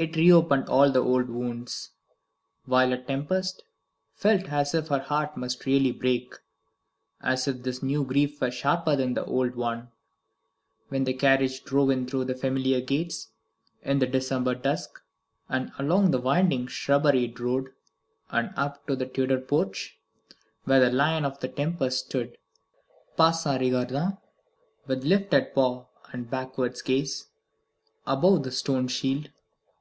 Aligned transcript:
It 0.00 0.14
reopened 0.14 0.68
all 0.68 0.92
the 0.92 1.02
old 1.02 1.28
wounds. 1.28 1.90
Violet 2.68 3.08
Tempest 3.08 3.64
felt 4.14 4.42
as 4.48 4.72
if 4.72 4.86
her 4.86 5.00
heart 5.00 5.36
must 5.36 5.66
really 5.66 5.90
break, 5.90 6.36
as 7.20 7.48
if 7.48 7.64
this 7.64 7.82
new 7.82 8.04
grief 8.04 8.40
were 8.40 8.52
sharper 8.52 8.94
than 8.94 9.14
the 9.14 9.24
old 9.24 9.56
one, 9.56 9.88
when 10.88 11.02
the 11.02 11.12
carriage 11.14 11.64
drove 11.64 11.90
in 11.90 12.06
through 12.06 12.26
the 12.26 12.36
familiar 12.36 12.80
gates, 12.80 13.32
in 13.82 13.98
the 13.98 14.06
December 14.06 14.54
dusk, 14.54 15.02
and 15.48 15.72
along 15.80 16.12
the 16.12 16.20
winding 16.20 16.68
shrubberied 16.68 17.40
road, 17.40 17.70
and 18.30 18.52
up 18.56 18.86
to 18.86 18.94
the 18.94 19.04
Tudor 19.06 19.40
porch, 19.40 19.98
where 20.62 20.78
the 20.78 20.92
lion 20.92 21.24
of 21.24 21.40
the 21.40 21.48
Tempests 21.48 22.06
stood, 22.06 22.38
passant 23.16 23.62
regardant, 23.62 24.14
with 24.86 25.02
lifted 25.02 25.52
paw 25.56 25.86
and 26.12 26.30
backwards 26.30 26.82
gaze, 26.82 27.26
above 28.06 28.44
the 28.44 28.52
stone 28.52 28.86
shield. 28.86 29.30